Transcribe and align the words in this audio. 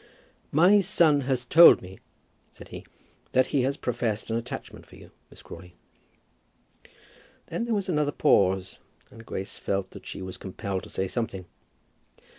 "My 0.51 0.81
son 0.81 1.21
has 1.29 1.45
told 1.45 1.79
me," 1.83 1.99
said 2.51 2.69
he, 2.69 2.87
"that 3.33 3.45
he 3.53 3.61
has 3.61 3.77
professed 3.77 4.31
an 4.31 4.35
attachment 4.35 4.87
for 4.87 4.95
you, 4.95 5.11
Miss 5.29 5.43
Crawley." 5.43 5.75
Then 7.45 7.65
there 7.65 7.75
was 7.75 7.87
another 7.87 8.11
pause, 8.11 8.79
and 9.11 9.23
Grace 9.23 9.59
felt 9.59 9.91
that 9.91 10.07
she 10.07 10.23
was 10.23 10.37
compelled 10.37 10.81
to 10.85 10.89
say 10.89 11.07
something. 11.07 11.45